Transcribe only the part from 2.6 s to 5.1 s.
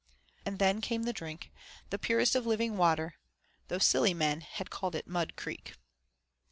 water, though silly men had called it